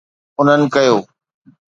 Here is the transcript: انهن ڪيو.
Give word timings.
انهن 0.39 0.61
ڪيو. 0.75 0.95